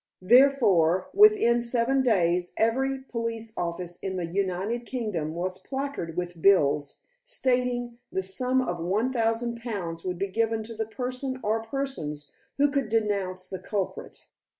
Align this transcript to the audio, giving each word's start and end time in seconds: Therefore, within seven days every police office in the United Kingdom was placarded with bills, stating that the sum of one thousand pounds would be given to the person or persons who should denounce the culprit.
Therefore, 0.23 1.09
within 1.13 1.61
seven 1.61 2.01
days 2.01 2.53
every 2.57 3.01
police 3.01 3.55
office 3.55 3.99
in 3.99 4.15
the 4.17 4.25
United 4.25 4.87
Kingdom 4.87 5.35
was 5.35 5.59
placarded 5.59 6.17
with 6.17 6.41
bills, 6.41 7.03
stating 7.23 7.99
that 8.09 8.15
the 8.15 8.21
sum 8.23 8.63
of 8.63 8.79
one 8.79 9.13
thousand 9.13 9.61
pounds 9.61 10.03
would 10.03 10.17
be 10.17 10.29
given 10.29 10.63
to 10.63 10.73
the 10.73 10.87
person 10.87 11.39
or 11.43 11.61
persons 11.61 12.31
who 12.57 12.73
should 12.73 12.89
denounce 12.89 13.45
the 13.45 13.59
culprit. 13.59 14.25